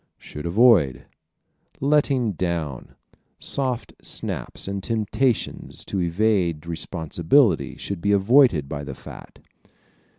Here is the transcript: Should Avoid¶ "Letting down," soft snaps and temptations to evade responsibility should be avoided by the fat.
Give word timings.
Should 0.17 0.47
Avoid¶ 0.47 1.05
"Letting 1.79 2.31
down," 2.31 2.95
soft 3.37 3.93
snaps 4.01 4.67
and 4.67 4.83
temptations 4.83 5.85
to 5.85 6.01
evade 6.01 6.65
responsibility 6.65 7.77
should 7.77 8.01
be 8.01 8.11
avoided 8.11 8.67
by 8.67 8.83
the 8.83 8.95
fat. 8.95 9.37